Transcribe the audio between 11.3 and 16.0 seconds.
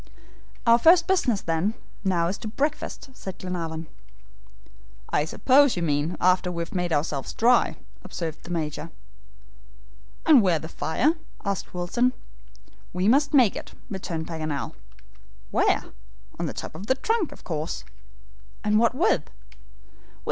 asked Wilson. "We must make it," returned Paganel. "Where?"